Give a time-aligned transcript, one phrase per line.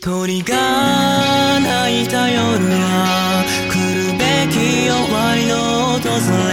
[0.00, 0.56] 鳥が
[1.60, 4.56] 鳴いた夜は来るべき
[4.90, 5.54] 終わりの
[5.98, 6.08] 訪
[6.48, 6.52] れ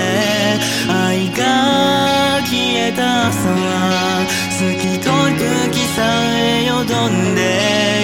[0.87, 6.03] 愛が消えた朝は透き通る気さ
[6.37, 7.39] えよどんで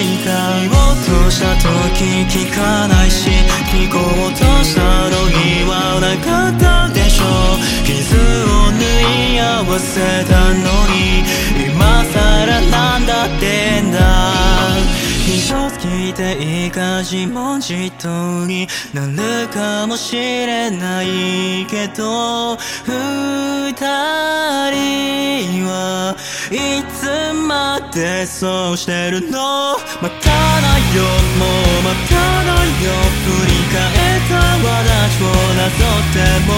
[0.02, 0.28] いた
[0.60, 3.30] 言おうとした時聞かないし
[3.70, 5.16] 聞こうとしたの。
[5.56, 8.82] にはなかったでしょう傷を縫
[9.34, 11.22] い合わせたのに
[11.70, 13.45] 今更なんだって
[16.12, 23.72] ていいか自問自答になるかもしれないけど二
[24.70, 26.16] 人は
[26.50, 26.54] い
[26.92, 29.76] つまでそうしてるの？
[30.00, 31.02] まただよ
[31.38, 31.46] も
[31.80, 32.14] うまた
[32.44, 32.66] だよ。
[33.26, 33.76] 振り返
[34.18, 36.16] った私をなぞって
[36.46, 36.50] も